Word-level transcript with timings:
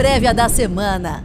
prévia 0.00 0.32
da 0.32 0.48
semana. 0.48 1.22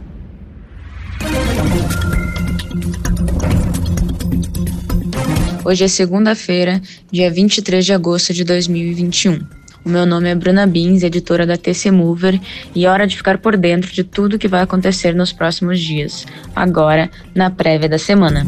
Hoje 5.64 5.84
é 5.84 5.88
segunda-feira, 5.88 6.82
dia 7.10 7.30
23 7.30 7.82
de 7.82 7.94
agosto 7.94 8.34
de 8.34 8.44
2021. 8.44 9.40
O 9.82 9.88
meu 9.88 10.04
nome 10.04 10.28
é 10.28 10.34
Bruna 10.34 10.66
Bins, 10.66 11.02
editora 11.02 11.46
da 11.46 11.56
TC 11.56 11.90
Mover, 11.90 12.38
e 12.74 12.84
é 12.84 12.90
hora 12.90 13.06
de 13.06 13.16
ficar 13.16 13.38
por 13.38 13.56
dentro 13.56 13.90
de 13.90 14.04
tudo 14.04 14.38
que 14.38 14.46
vai 14.46 14.60
acontecer 14.60 15.14
nos 15.14 15.32
próximos 15.32 15.80
dias, 15.80 16.26
agora 16.54 17.10
na 17.34 17.48
prévia 17.48 17.88
da 17.88 17.98
semana. 17.98 18.46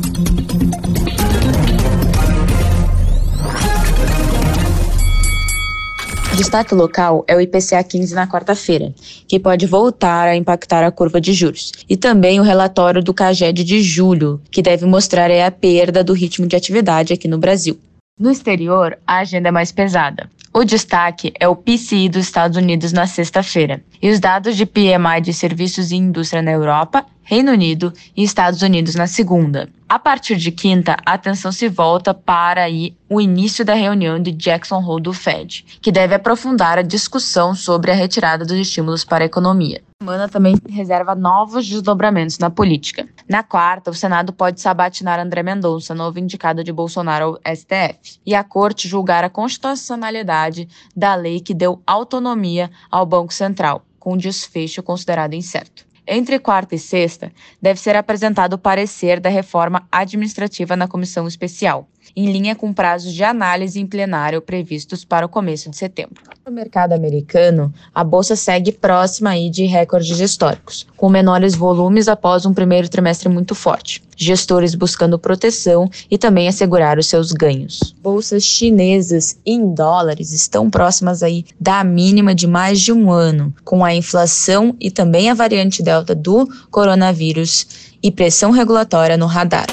Destaque 6.39 6.73
local 6.73 7.25
é 7.27 7.34
o 7.34 7.41
IPCA 7.41 7.82
15 7.82 8.14
na 8.14 8.25
quarta-feira, 8.29 8.95
que 9.27 9.41
pode 9.41 9.66
voltar 9.66 10.29
a 10.29 10.37
impactar 10.37 10.87
a 10.87 10.92
curva 10.92 11.20
de 11.20 11.33
juros. 11.33 11.73
E 11.88 11.97
também 11.97 12.38
o 12.38 12.45
relatório 12.45 13.02
do 13.02 13.12
CAGED 13.12 13.64
de 13.64 13.83
julho, 13.83 14.41
que 14.48 14.62
deve 14.62 14.87
mostrar 14.87 15.33
a 15.33 15.51
perda 15.51 16.05
do 16.05 16.12
ritmo 16.12 16.47
de 16.47 16.55
atividade 16.55 17.12
aqui 17.12 17.27
no 17.27 17.38
Brasil. 17.38 17.77
No 18.16 18.30
exterior, 18.30 18.97
a 19.05 19.19
agenda 19.19 19.48
é 19.48 19.51
mais 19.51 19.73
pesada. 19.73 20.30
O 20.55 20.62
destaque 20.62 21.33
é 21.41 21.48
o 21.48 21.56
PCI 21.56 22.09
dos 22.09 22.27
Estados 22.27 22.56
Unidos 22.56 22.92
na 22.92 23.09
sexta-feira 23.09 23.83
e 24.00 24.09
os 24.09 24.20
dados 24.20 24.56
de 24.56 24.64
PMI 24.64 25.20
de 25.20 25.33
serviços 25.33 25.91
e 25.91 25.97
indústria 25.97 26.41
na 26.41 26.52
Europa, 26.52 27.05
Reino 27.25 27.50
Unido 27.50 27.92
e 28.16 28.23
Estados 28.23 28.62
Unidos 28.62 28.95
na 28.95 29.09
segunda. 29.09 29.69
A 29.91 29.98
partir 29.98 30.37
de 30.37 30.52
quinta, 30.52 30.98
a 31.06 31.15
atenção 31.15 31.51
se 31.51 31.66
volta 31.66 32.12
para 32.12 32.62
aí 32.62 32.95
o 33.09 33.23
início 33.23 33.65
da 33.65 33.73
reunião 33.73 34.20
de 34.20 34.33
Jackson 34.33 34.84
Hole 34.84 35.02
do 35.02 35.14
Fed, 35.14 35.64
que 35.80 35.91
deve 35.91 36.14
aprofundar 36.14 36.77
a 36.77 36.83
discussão 36.83 37.55
sobre 37.55 37.91
a 37.91 37.95
retirada 37.95 38.45
dos 38.45 38.59
estímulos 38.59 39.02
para 39.02 39.24
a 39.24 39.27
economia. 39.27 39.80
A 40.02 40.05
semana 40.05 40.28
também 40.28 40.56
reserva 40.69 41.14
novos 41.14 41.66
desdobramentos 41.66 42.38
na 42.38 42.51
política. 42.51 43.09
Na 43.27 43.42
quarta, 43.42 43.91
o 43.91 43.94
Senado 43.94 44.31
pode 44.31 44.61
sabatinar 44.61 45.19
André 45.19 45.42
Mendonça, 45.42 45.94
novo 45.94 46.19
indicado 46.19 46.62
de 46.62 46.70
Bolsonaro 46.70 47.41
ao 47.42 47.56
STF, 47.56 48.20
e 48.27 48.34
a 48.34 48.44
Corte 48.44 48.86
julgar 48.86 49.25
a 49.25 49.31
constitucionalidade 49.31 50.69
da 50.94 51.14
lei 51.14 51.41
que 51.41 51.55
deu 51.55 51.81
autonomia 51.86 52.70
ao 52.91 53.06
Banco 53.06 53.33
Central, 53.33 53.83
com 53.98 54.19
desfecho 54.19 54.83
considerado 54.83 55.33
incerto. 55.33 55.88
Entre 56.11 56.39
quarta 56.39 56.75
e 56.75 56.78
sexta, 56.78 57.31
deve 57.61 57.78
ser 57.78 57.95
apresentado 57.95 58.55
o 58.55 58.59
parecer 58.59 59.20
da 59.20 59.28
reforma 59.28 59.87
administrativa 59.92 60.75
na 60.75 60.89
comissão 60.89 61.28
especial, 61.28 61.87
em 62.17 62.31
linha 62.31 62.55
com 62.55 62.73
prazos 62.73 63.12
de 63.12 63.25
análise 63.25 63.81
em 63.81 63.87
plenário 63.87 64.41
previstos 64.41 65.05
para 65.05 65.27
o 65.27 65.28
começo 65.28 65.70
de 65.70 65.77
setembro. 65.77 66.23
No 66.47 66.53
mercado 66.53 66.92
americano, 66.92 67.73
a 67.95 68.03
bolsa 68.03 68.34
segue 68.34 68.73
próxima 68.73 69.31
aí 69.31 69.50
de 69.50 69.67
recordes 69.67 70.19
históricos, 70.19 70.87
com 70.97 71.09
menores 71.09 71.55
volumes 71.55 72.09
após 72.09 72.47
um 72.47 72.55
primeiro 72.55 72.89
trimestre 72.89 73.28
muito 73.28 73.55
forte. 73.55 74.03
Gestores 74.17 74.75
buscando 74.75 75.19
proteção 75.19 75.91
e 76.11 76.17
também 76.17 76.48
assegurar 76.48 76.98
os 76.98 77.06
seus 77.06 77.33
ganhos. 77.33 77.95
Bolsas 78.03 78.43
chinesas 78.43 79.39
em 79.45 79.75
dólares 79.75 80.33
estão 80.33 80.70
próximas 80.70 81.22
aí 81.22 81.45
da 81.61 81.84
mínima 81.84 82.34
de 82.34 82.47
mais 82.47 82.81
de 82.81 82.93
um 82.93 83.12
ano, 83.12 83.55
com 83.65 83.84
a 83.84 83.95
inflação 83.95 84.75
e 84.81 84.91
também 84.91 85.31
a 85.31 85.34
variante 85.34 85.83
delta 85.83 86.15
do 86.15 86.48
coronavírus 86.70 87.95
e 88.03 88.11
pressão 88.11 88.50
regulatória 88.50 89.17
no 89.17 89.27
radar. 89.27 89.67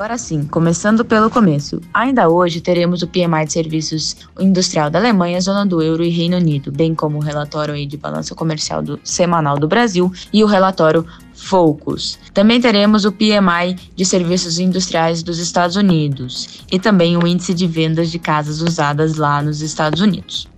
Agora 0.00 0.16
sim, 0.16 0.44
começando 0.44 1.04
pelo 1.04 1.28
começo. 1.28 1.78
Ainda 1.92 2.26
hoje 2.26 2.62
teremos 2.62 3.02
o 3.02 3.06
PMI 3.06 3.44
de 3.44 3.52
serviços 3.52 4.16
industrial 4.40 4.88
da 4.88 4.98
Alemanha, 4.98 5.38
zona 5.42 5.66
do 5.66 5.82
euro 5.82 6.02
e 6.02 6.08
Reino 6.08 6.38
Unido, 6.38 6.72
bem 6.72 6.94
como 6.94 7.18
o 7.18 7.20
relatório 7.20 7.86
de 7.86 7.98
balança 7.98 8.34
comercial 8.34 8.80
do, 8.80 8.98
semanal 9.04 9.58
do 9.58 9.68
Brasil 9.68 10.10
e 10.32 10.42
o 10.42 10.46
relatório 10.46 11.04
Focus. 11.34 12.18
Também 12.32 12.58
teremos 12.62 13.04
o 13.04 13.12
PMI 13.12 13.76
de 13.94 14.06
serviços 14.06 14.58
industriais 14.58 15.22
dos 15.22 15.38
Estados 15.38 15.76
Unidos 15.76 16.64
e 16.72 16.78
também 16.78 17.18
o 17.18 17.26
índice 17.26 17.52
de 17.52 17.66
vendas 17.66 18.10
de 18.10 18.18
casas 18.18 18.62
usadas 18.62 19.16
lá 19.16 19.42
nos 19.42 19.60
Estados 19.60 20.00
Unidos. 20.00 20.48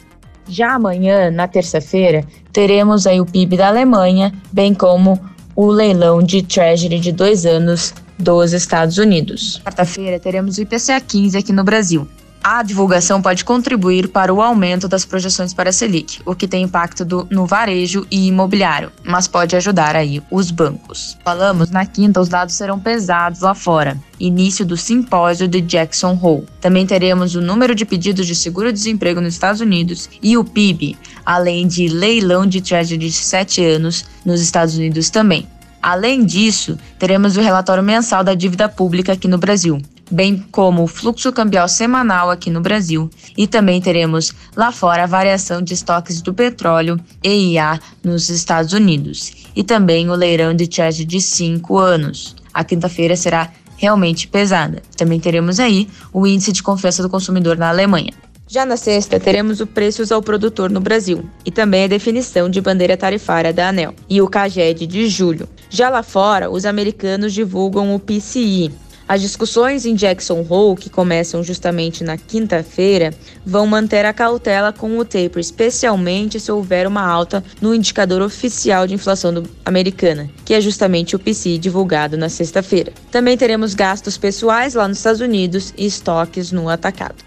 Já 0.48 0.74
amanhã, 0.74 1.32
na 1.32 1.48
terça-feira, 1.48 2.24
teremos 2.52 3.08
aí 3.08 3.20
o 3.20 3.26
PIB 3.26 3.56
da 3.56 3.66
Alemanha, 3.66 4.32
bem 4.52 4.72
como 4.72 5.18
o 5.56 5.66
leilão 5.66 6.22
de 6.22 6.42
Treasury 6.42 7.00
de 7.00 7.10
dois 7.10 7.44
anos 7.44 7.92
dos 8.18 8.52
Estados 8.52 8.98
Unidos. 8.98 9.60
Quarta-feira 9.64 10.18
teremos 10.18 10.58
o 10.58 10.62
IPCA 10.62 11.00
15 11.00 11.38
aqui 11.38 11.52
no 11.52 11.64
Brasil. 11.64 12.08
A 12.44 12.60
divulgação 12.64 13.22
pode 13.22 13.44
contribuir 13.44 14.08
para 14.08 14.34
o 14.34 14.42
aumento 14.42 14.88
das 14.88 15.04
projeções 15.04 15.54
para 15.54 15.70
a 15.70 15.72
Selic, 15.72 16.20
o 16.26 16.34
que 16.34 16.48
tem 16.48 16.64
impacto 16.64 17.04
do, 17.04 17.24
no 17.30 17.46
varejo 17.46 18.04
e 18.10 18.26
imobiliário, 18.26 18.90
mas 19.04 19.28
pode 19.28 19.54
ajudar 19.54 19.94
aí 19.94 20.20
os 20.28 20.50
bancos. 20.50 21.16
Falamos 21.24 21.70
na 21.70 21.86
quinta, 21.86 22.20
os 22.20 22.28
dados 22.28 22.56
serão 22.56 22.80
pesados 22.80 23.42
lá 23.42 23.54
fora. 23.54 23.96
Início 24.18 24.66
do 24.66 24.76
simpósio 24.76 25.46
de 25.46 25.60
Jackson 25.60 26.18
Hole. 26.20 26.48
Também 26.60 26.84
teremos 26.84 27.36
o 27.36 27.40
número 27.40 27.76
de 27.76 27.84
pedidos 27.84 28.26
de 28.26 28.34
seguro-desemprego 28.34 29.20
nos 29.20 29.34
Estados 29.34 29.60
Unidos 29.60 30.10
e 30.20 30.36
o 30.36 30.42
PIB, 30.42 30.98
além 31.24 31.68
de 31.68 31.86
leilão 31.86 32.44
de 32.44 32.60
treasury 32.60 32.98
de 32.98 33.12
7 33.12 33.64
anos 33.64 34.04
nos 34.24 34.40
Estados 34.40 34.74
Unidos 34.74 35.10
também. 35.10 35.46
Além 35.82 36.24
disso, 36.24 36.78
teremos 36.96 37.36
o 37.36 37.40
relatório 37.40 37.82
mensal 37.82 38.22
da 38.22 38.34
dívida 38.34 38.68
pública 38.68 39.14
aqui 39.14 39.26
no 39.26 39.36
Brasil, 39.36 39.82
bem 40.08 40.46
como 40.52 40.84
o 40.84 40.86
fluxo 40.86 41.32
cambial 41.32 41.66
semanal 41.66 42.30
aqui 42.30 42.50
no 42.50 42.60
Brasil, 42.60 43.10
e 43.36 43.48
também 43.48 43.80
teremos 43.80 44.32
lá 44.56 44.70
fora 44.70 45.02
a 45.02 45.08
variação 45.08 45.60
de 45.60 45.74
estoques 45.74 46.22
do 46.22 46.32
petróleo 46.32 47.00
EIA 47.20 47.80
nos 48.04 48.28
Estados 48.28 48.72
Unidos, 48.72 49.32
e 49.56 49.64
também 49.64 50.08
o 50.08 50.14
leirão 50.14 50.54
de 50.54 50.72
charge 50.72 51.04
de 51.04 51.20
5 51.20 51.76
anos. 51.76 52.36
A 52.54 52.62
quinta-feira 52.62 53.16
será 53.16 53.50
realmente 53.76 54.28
pesada. 54.28 54.80
Também 54.96 55.18
teremos 55.18 55.58
aí 55.58 55.88
o 56.12 56.24
índice 56.24 56.52
de 56.52 56.62
confiança 56.62 57.02
do 57.02 57.10
consumidor 57.10 57.56
na 57.56 57.70
Alemanha. 57.70 58.12
Já 58.46 58.66
na 58.66 58.76
sexta, 58.76 59.18
teremos 59.18 59.60
o 59.60 59.66
preços 59.66 60.12
ao 60.12 60.20
produtor 60.20 60.70
no 60.70 60.78
Brasil 60.78 61.24
e 61.42 61.50
também 61.50 61.84
a 61.84 61.88
definição 61.88 62.50
de 62.50 62.60
bandeira 62.60 62.98
tarifária 62.98 63.50
da 63.50 63.70
ANEL 63.70 63.94
e 64.10 64.20
o 64.20 64.28
CAGED 64.28 64.86
de 64.86 65.08
julho. 65.08 65.48
Já 65.74 65.88
lá 65.88 66.02
fora, 66.02 66.50
os 66.50 66.66
americanos 66.66 67.32
divulgam 67.32 67.94
o 67.94 67.98
PCI. 67.98 68.70
As 69.08 69.22
discussões 69.22 69.86
em 69.86 69.94
Jackson 69.94 70.44
Hole, 70.46 70.78
que 70.78 70.90
começam 70.90 71.42
justamente 71.42 72.04
na 72.04 72.18
quinta-feira, 72.18 73.10
vão 73.44 73.66
manter 73.66 74.04
a 74.04 74.12
cautela 74.12 74.70
com 74.70 74.98
o 74.98 75.04
taper, 75.04 75.38
especialmente 75.38 76.38
se 76.38 76.52
houver 76.52 76.86
uma 76.86 77.02
alta 77.02 77.42
no 77.58 77.74
indicador 77.74 78.20
oficial 78.20 78.86
de 78.86 78.92
inflação 78.92 79.42
americana, 79.64 80.28
que 80.44 80.52
é 80.52 80.60
justamente 80.60 81.16
o 81.16 81.18
PCI 81.18 81.56
divulgado 81.56 82.18
na 82.18 82.28
sexta-feira. 82.28 82.92
Também 83.10 83.38
teremos 83.38 83.72
gastos 83.72 84.18
pessoais 84.18 84.74
lá 84.74 84.86
nos 84.86 84.98
Estados 84.98 85.22
Unidos 85.22 85.72
e 85.74 85.86
estoques 85.86 86.52
no 86.52 86.68
atacado. 86.68 87.24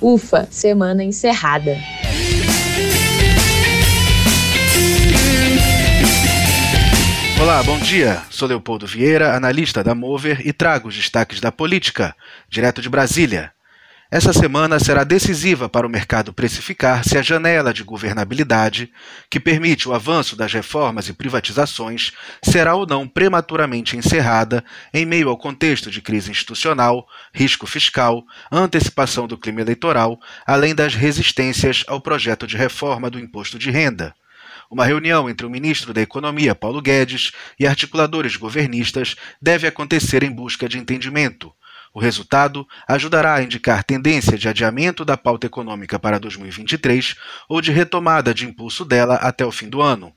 Ufa, 0.00 0.46
semana 0.52 1.02
encerrada. 1.02 1.76
Olá, 7.42 7.60
bom 7.60 7.76
dia. 7.76 8.22
Sou 8.30 8.46
Leopoldo 8.46 8.86
Vieira, 8.86 9.34
analista 9.34 9.82
da 9.82 9.96
Mover 9.96 10.46
e 10.46 10.52
trago 10.52 10.86
os 10.86 10.94
destaques 10.94 11.40
da 11.40 11.50
política, 11.50 12.14
direto 12.48 12.80
de 12.80 12.88
Brasília. 12.88 13.52
Essa 14.12 14.32
semana 14.32 14.78
será 14.78 15.02
decisiva 15.02 15.68
para 15.68 15.84
o 15.84 15.90
mercado 15.90 16.32
precificar 16.32 17.02
se 17.02 17.18
a 17.18 17.22
janela 17.22 17.74
de 17.74 17.82
governabilidade, 17.82 18.92
que 19.28 19.40
permite 19.40 19.88
o 19.88 19.92
avanço 19.92 20.36
das 20.36 20.52
reformas 20.52 21.08
e 21.08 21.12
privatizações, 21.12 22.12
será 22.44 22.76
ou 22.76 22.86
não 22.86 23.08
prematuramente 23.08 23.96
encerrada 23.96 24.64
em 24.94 25.04
meio 25.04 25.28
ao 25.28 25.36
contexto 25.36 25.90
de 25.90 26.00
crise 26.00 26.30
institucional, 26.30 27.08
risco 27.34 27.66
fiscal, 27.66 28.22
antecipação 28.52 29.26
do 29.26 29.36
clima 29.36 29.62
eleitoral, 29.62 30.16
além 30.46 30.76
das 30.76 30.94
resistências 30.94 31.84
ao 31.88 32.00
projeto 32.00 32.46
de 32.46 32.56
reforma 32.56 33.10
do 33.10 33.18
imposto 33.18 33.58
de 33.58 33.68
renda. 33.68 34.14
Uma 34.72 34.86
reunião 34.86 35.28
entre 35.28 35.44
o 35.44 35.50
ministro 35.50 35.92
da 35.92 36.00
Economia, 36.00 36.54
Paulo 36.54 36.80
Guedes, 36.80 37.32
e 37.60 37.66
articuladores 37.66 38.36
governistas 38.36 39.16
deve 39.38 39.66
acontecer 39.66 40.22
em 40.22 40.32
busca 40.32 40.66
de 40.66 40.78
entendimento. 40.78 41.52
O 41.92 42.00
resultado 42.00 42.66
ajudará 42.88 43.34
a 43.34 43.42
indicar 43.42 43.84
tendência 43.84 44.38
de 44.38 44.48
adiamento 44.48 45.04
da 45.04 45.14
pauta 45.14 45.46
econômica 45.46 45.98
para 45.98 46.18
2023 46.18 47.16
ou 47.50 47.60
de 47.60 47.70
retomada 47.70 48.32
de 48.32 48.46
impulso 48.46 48.82
dela 48.82 49.16
até 49.16 49.44
o 49.44 49.52
fim 49.52 49.68
do 49.68 49.82
ano. 49.82 50.10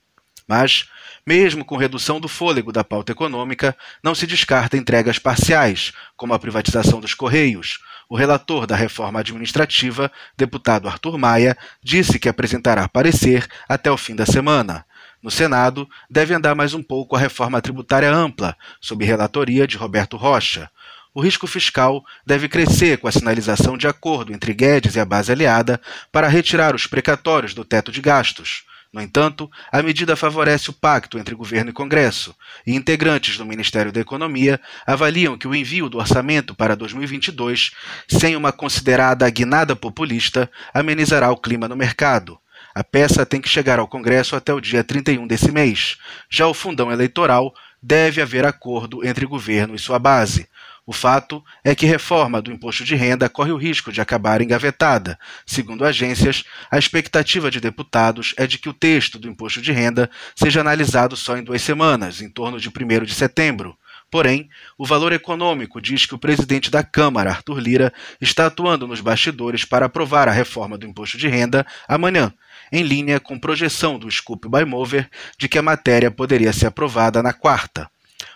Mas, 0.48 0.88
mesmo 1.26 1.66
com 1.66 1.78
redução 1.78 2.20
do 2.20 2.28
fôlego 2.28 2.72
da 2.72 2.84
pauta 2.84 3.12
econômica, 3.12 3.76
não 4.04 4.14
se 4.14 4.28
descarta 4.28 4.78
entregas 4.78 5.18
parciais, 5.18 5.94
como 6.16 6.34
a 6.34 6.40
privatização 6.40 7.00
dos 7.00 7.14
Correios. 7.14 7.80
O 8.08 8.16
relator 8.16 8.68
da 8.68 8.76
reforma 8.76 9.20
administrativa, 9.20 10.12
deputado 10.38 10.88
Arthur 10.88 11.18
Maia, 11.18 11.58
disse 11.82 12.20
que 12.20 12.30
apresentará 12.30 12.88
parecer 12.88 13.48
até 13.68 13.90
o 13.90 13.98
fim 13.98 14.16
da 14.16 14.26
semana. 14.26 14.86
No 15.24 15.32
Senado, 15.32 15.90
deve 16.10 16.34
andar 16.34 16.54
mais 16.54 16.74
um 16.74 16.84
pouco 16.84 17.16
a 17.16 17.20
reforma 17.20 17.62
tributária 17.62 18.14
ampla, 18.14 18.56
sob 18.80 19.04
relatoria 19.04 19.66
de 19.66 19.78
Roberto 19.78 20.18
Rocha 20.18 20.70
o 21.16 21.22
risco 21.22 21.48
fiscal 21.48 22.04
deve 22.28 22.50
crescer 22.50 22.98
com 22.98 23.08
a 23.08 23.12
sinalização 23.12 23.78
de 23.78 23.88
acordo 23.88 24.34
entre 24.34 24.54
Guedes 24.54 24.96
e 24.96 25.00
a 25.00 25.06
base 25.06 25.32
aliada 25.32 25.80
para 26.12 26.28
retirar 26.28 26.76
os 26.76 26.88
precatórios 26.88 27.54
do 27.54 27.64
teto 27.64 27.90
de 27.90 28.02
gastos. 28.02 28.66
No 28.96 29.02
entanto, 29.02 29.52
a 29.70 29.84
medida 29.84 30.16
favorece 30.16 30.70
o 30.70 30.74
pacto 30.74 31.20
entre 31.20 31.36
governo 31.36 31.70
e 31.70 31.74
Congresso, 31.74 32.34
e 32.66 32.74
integrantes 32.74 33.38
do 33.38 33.46
Ministério 33.46 33.92
da 33.92 34.00
Economia 34.00 34.58
avaliam 34.88 35.38
que 35.38 35.50
o 35.50 35.54
envio 35.54 35.90
do 35.90 35.98
orçamento 35.98 36.56
para 36.56 36.78
2022, 36.78 37.72
sem 38.08 38.38
uma 38.38 38.54
considerada 38.54 39.30
guinada 39.30 39.76
populista, 39.76 40.50
amenizará 40.74 41.30
o 41.30 41.36
clima 41.36 41.68
no 41.68 41.76
mercado. 41.76 42.40
A 42.74 42.86
peça 42.86 43.26
tem 43.26 43.42
que 43.42 43.50
chegar 43.50 43.80
ao 43.80 43.88
Congresso 43.88 44.34
até 44.34 44.54
o 44.54 44.62
dia 44.62 44.82
31 44.82 45.28
desse 45.28 45.52
mês. 45.52 45.98
Já 46.30 46.48
o 46.48 46.54
fundão 46.54 46.90
eleitoral 46.90 47.54
deve 47.84 48.22
haver 48.22 48.46
acordo 48.46 49.06
entre 49.06 49.26
governo 49.26 49.76
e 49.76 49.80
sua 49.80 50.00
base. 50.00 50.48
O 50.88 50.94
fato 50.94 51.44
é 51.64 51.74
que 51.74 51.88
reforma 51.88 52.40
do 52.40 52.52
imposto 52.52 52.84
de 52.84 52.96
renda 52.96 53.28
corre 53.28 53.52
o 53.52 53.58
risco 53.58 53.92
de 53.92 54.02
acabar 54.02 54.40
engavetada. 54.40 55.18
Segundo 55.44 55.84
agências, 55.84 56.44
a 56.70 56.78
expectativa 56.78 57.50
de 57.50 57.60
deputados 57.60 58.36
é 58.38 58.46
de 58.46 58.60
que 58.60 58.70
o 58.70 58.74
texto 58.74 59.18
do 59.18 59.28
imposto 59.28 59.62
de 59.62 59.72
renda 59.72 60.10
seja 60.36 60.62
analisado 60.62 61.16
só 61.16 61.36
em 61.36 61.44
duas 61.44 61.64
semanas, 61.64 62.22
em 62.22 62.30
torno 62.30 62.60
de 62.60 62.70
1 62.70 63.04
de 63.04 63.16
setembro. 63.16 63.76
Porém, 64.12 64.48
o 64.78 64.86
valor 64.86 65.12
econômico 65.12 65.82
diz 65.82 66.06
que 66.06 66.14
o 66.14 66.20
presidente 66.20 66.70
da 66.70 66.84
Câmara, 66.84 67.32
Arthur 67.32 67.60
Lira, 67.60 67.94
está 68.22 68.46
atuando 68.46 68.88
nos 68.88 69.02
bastidores 69.02 69.66
para 69.66 69.88
aprovar 69.88 70.28
a 70.28 70.32
reforma 70.32 70.78
do 70.78 70.86
imposto 70.86 71.18
de 71.18 71.28
renda 71.28 71.66
amanhã, 71.88 72.32
em 72.72 72.84
linha 72.84 73.20
com 73.20 73.40
projeção 73.40 73.98
do 73.98 74.10
Scoop 74.10 74.48
by 74.48 74.64
Mover 74.66 75.10
de 75.38 75.50
que 75.50 75.58
a 75.58 75.64
matéria 75.64 76.12
poderia 76.12 76.54
ser 76.54 76.68
aprovada 76.68 77.24
na 77.24 77.34
quarta. 77.34 77.90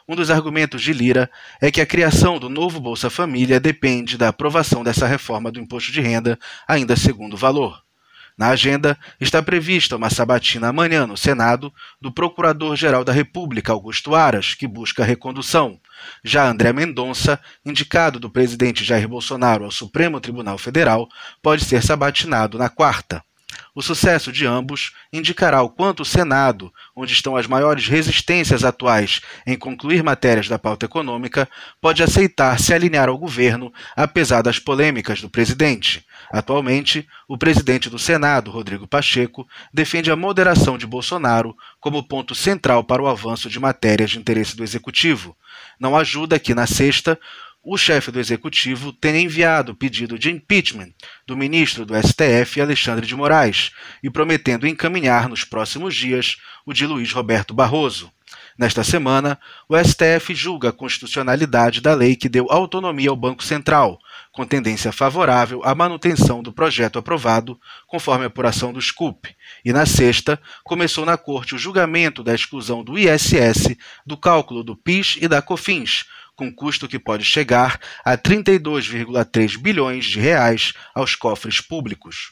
Um 0.10 0.16
dos 0.16 0.32
argumentos 0.32 0.82
de 0.82 0.92
Lira 0.92 1.30
é 1.62 1.70
que 1.70 1.80
a 1.80 1.86
criação 1.86 2.40
do 2.40 2.50
novo 2.50 2.80
Bolsa 2.80 3.12
Família 3.12 3.60
depende 3.60 4.18
da 4.18 4.30
aprovação 4.30 4.84
dessa 4.84 5.06
reforma 5.06 5.52
do 5.52 5.60
imposto 5.60 5.92
de 5.92 6.02
renda, 6.02 6.40
ainda 6.68 6.96
segundo 6.96 7.38
valor. 7.38 7.80
Na 8.36 8.48
agenda 8.48 8.98
está 9.22 9.40
prevista 9.44 9.96
uma 9.96 10.10
sabatina 10.10 10.70
amanhã 10.70 11.06
no 11.06 11.16
Senado 11.16 11.72
do 12.02 12.12
Procurador-Geral 12.12 13.04
da 13.04 13.14
República, 13.14 13.72
Augusto 13.72 14.16
Aras, 14.16 14.56
que 14.56 14.66
busca 14.66 15.04
recondução. 15.04 15.80
Já 16.24 16.50
André 16.50 16.74
Mendonça, 16.74 17.40
indicado 17.64 18.20
do 18.20 18.32
presidente 18.32 18.84
Jair 18.84 19.08
Bolsonaro 19.08 19.66
ao 19.66 19.72
Supremo 19.72 20.20
Tribunal 20.20 20.58
Federal, 20.58 21.08
pode 21.40 21.64
ser 21.66 21.84
sabatinado 21.84 22.58
na 22.58 22.68
quarta. 22.68 23.24
O 23.75 23.81
sucesso 23.81 24.31
de 24.31 24.45
ambos 24.45 24.92
indicará 25.13 25.62
o 25.62 25.69
quanto 25.69 26.01
o 26.01 26.06
Senado, 26.06 26.74
onde 26.95 27.13
estão 27.13 27.36
as 27.36 27.48
maiores 27.48 27.88
resistências 27.88 28.63
atuais 28.63 29.21
em 29.45 29.57
concluir 29.57 30.04
matérias 30.04 30.48
da 30.48 30.57
pauta 30.57 30.86
econômica, 30.86 31.48
pode 31.80 32.01
aceitar 32.01 32.60
se 32.60 32.74
alinhar 32.74 33.10
ao 33.10 33.18
governo, 33.18 33.71
apesar 33.95 34.42
das 34.42 34.60
polêmicas 34.60 35.21
do 35.21 35.30
presidente. 35.30 36.06
Atualmente, 36.31 37.07
o 37.27 37.38
presidente 37.38 37.89
do 37.89 38.00
Senado, 38.00 38.51
Rodrigo 38.51 38.88
Pacheco, 38.88 39.48
defende 39.74 40.12
a 40.12 40.15
moderação 40.15 40.77
de 40.77 40.86
Bolsonaro 40.86 41.56
como 41.80 42.04
ponto 42.04 42.36
central 42.36 42.83
para 42.83 43.01
o 43.01 43.07
avanço 43.07 43.50
de 43.50 43.60
matérias 43.60 44.12
de 44.12 44.19
interesse 44.19 44.56
do 44.56 44.63
executivo. 44.63 45.36
Não 45.80 45.95
ajuda 45.95 46.39
que, 46.39 46.54
na 46.54 46.68
sexta, 46.68 47.18
o 47.71 47.77
chefe 47.77 48.10
do 48.10 48.19
executivo 48.19 48.92
tenha 48.92 49.19
enviado 49.19 49.75
pedido 49.75 50.18
de 50.18 50.31
impeachment 50.31 50.92
do 51.27 51.38
ministro 51.38 51.86
do 51.86 51.94
STF, 51.95 52.60
Alexandre 52.60 53.06
de 53.06 53.16
Moraes, 53.16 53.69
e 54.01 54.10
prometendo 54.10 54.66
encaminhar 54.66 55.30
nos 55.30 55.44
próximos 55.44 55.95
dias 55.95 56.38
o 56.66 56.74
de 56.74 56.88
Luiz 56.88 57.12
Roberto 57.12 57.54
Barroso. 57.54 58.12
Nesta 58.57 58.83
semana, 58.83 59.39
o 59.69 59.77
STF 59.77 60.33
julga 60.33 60.69
a 60.69 60.74
constitucionalidade 60.74 61.80
da 61.80 61.94
lei 61.94 62.16
que 62.16 62.27
deu 62.27 62.48
autonomia 62.50 63.12
ao 63.12 63.16
Banco 63.16 63.44
Central, 63.44 64.00
com 64.39 64.45
tendência 64.45 64.94
favorável 64.94 65.62
à 65.65 65.75
manutenção 65.75 66.41
do 66.41 66.53
projeto 66.53 66.97
aprovado, 66.97 67.59
conforme 67.86 68.24
a 68.24 68.27
apuração 68.27 68.71
do 68.71 68.81
SCUP. 68.81 69.36
E 69.65 69.74
na 69.74 69.86
sexta, 69.86 70.39
começou 70.63 71.06
na 71.06 71.18
Corte 71.18 71.56
o 71.56 71.57
julgamento 71.57 72.24
da 72.24 72.33
exclusão 72.33 72.81
do 72.81 72.97
ISS 72.97 73.75
do 74.06 74.15
cálculo 74.15 74.63
do 74.63 74.77
PIS 74.77 75.18
e 75.19 75.27
da 75.27 75.41
COFINS, 75.41 76.06
com 76.38 76.50
custo 76.50 76.88
que 76.88 76.97
pode 76.97 77.25
chegar 77.25 77.81
a 78.01 78.18
32,3 78.18 79.57
bilhões 79.57 80.06
de 80.06 80.21
reais 80.21 80.71
aos 80.95 81.15
cofres 81.15 81.59
públicos. 81.59 82.31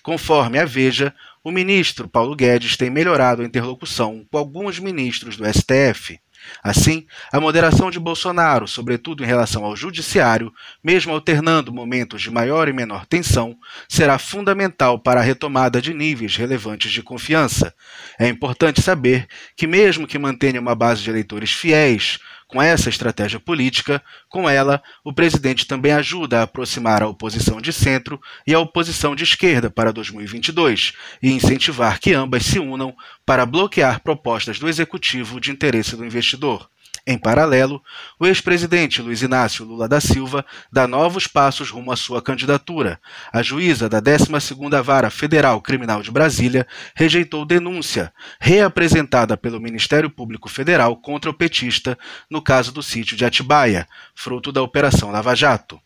Conforme 0.00 0.60
a 0.60 0.64
Veja, 0.64 1.12
o 1.42 1.50
ministro 1.50 2.08
Paulo 2.08 2.36
Guedes 2.36 2.76
tem 2.76 2.88
melhorado 2.88 3.42
a 3.42 3.44
interlocução 3.44 4.24
com 4.30 4.38
alguns 4.38 4.78
ministros 4.78 5.36
do 5.36 5.44
STF. 5.44 6.20
Assim, 6.62 7.06
a 7.32 7.40
moderação 7.40 7.90
de 7.90 7.98
Bolsonaro, 7.98 8.66
sobretudo 8.66 9.22
em 9.22 9.26
relação 9.26 9.64
ao 9.64 9.76
judiciário, 9.76 10.52
mesmo 10.82 11.12
alternando 11.12 11.72
momentos 11.72 12.22
de 12.22 12.30
maior 12.30 12.68
e 12.68 12.72
menor 12.72 13.06
tensão, 13.06 13.56
será 13.88 14.18
fundamental 14.18 14.98
para 14.98 15.20
a 15.20 15.22
retomada 15.22 15.80
de 15.80 15.94
níveis 15.94 16.36
relevantes 16.36 16.90
de 16.90 17.02
confiança. 17.02 17.74
É 18.18 18.28
importante 18.28 18.82
saber 18.82 19.26
que, 19.56 19.66
mesmo 19.66 20.06
que 20.06 20.18
mantenha 20.18 20.60
uma 20.60 20.74
base 20.74 21.02
de 21.02 21.10
eleitores 21.10 21.52
fiéis, 21.52 22.18
com 22.48 22.60
essa 22.62 22.88
estratégia 22.88 23.38
política, 23.38 24.02
com 24.28 24.48
ela, 24.48 24.82
o 25.04 25.12
presidente 25.12 25.66
também 25.66 25.92
ajuda 25.92 26.40
a 26.40 26.42
aproximar 26.44 27.02
a 27.02 27.06
oposição 27.06 27.60
de 27.60 27.72
centro 27.72 28.18
e 28.46 28.54
a 28.54 28.58
oposição 28.58 29.14
de 29.14 29.22
esquerda 29.22 29.70
para 29.70 29.92
2022 29.92 30.94
e 31.22 31.30
incentivar 31.30 32.00
que 32.00 32.14
ambas 32.14 32.46
se 32.46 32.58
unam 32.58 32.96
para 33.26 33.44
bloquear 33.44 34.00
propostas 34.00 34.58
do 34.58 34.66
executivo 34.66 35.38
de 35.38 35.50
interesse 35.50 35.94
do 35.94 36.04
investidor. 36.06 36.68
Em 37.06 37.18
paralelo, 37.18 37.82
o 38.18 38.26
ex-presidente 38.26 39.00
Luiz 39.00 39.22
Inácio 39.22 39.64
Lula 39.64 39.88
da 39.88 40.00
Silva 40.00 40.44
dá 40.70 40.86
novos 40.86 41.26
passos 41.26 41.70
rumo 41.70 41.92
à 41.92 41.96
sua 41.96 42.20
candidatura. 42.20 43.00
A 43.32 43.42
juíza 43.42 43.88
da 43.88 44.00
12ª 44.00 44.82
Vara 44.82 45.10
Federal 45.10 45.60
Criminal 45.60 46.02
de 46.02 46.10
Brasília 46.10 46.66
rejeitou 46.94 47.44
denúncia 47.44 48.12
reapresentada 48.40 49.36
pelo 49.36 49.60
Ministério 49.60 50.10
Público 50.10 50.48
Federal 50.48 50.96
contra 50.96 51.30
o 51.30 51.34
petista 51.34 51.98
no 52.30 52.42
caso 52.42 52.72
do 52.72 52.82
sítio 52.82 53.16
de 53.16 53.24
Atibaia, 53.24 53.86
fruto 54.14 54.52
da 54.52 54.62
Operação 54.62 55.10
Lava 55.10 55.34
Jato. 55.34 55.80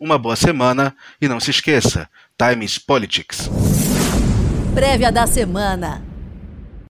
Uma 0.00 0.16
boa 0.16 0.36
semana 0.36 0.94
e 1.20 1.26
não 1.26 1.40
se 1.40 1.50
esqueça, 1.50 2.08
Times 2.38 2.78
Politics. 2.78 3.50
Prévia 4.74 5.10
da 5.10 5.26
semana. 5.26 6.17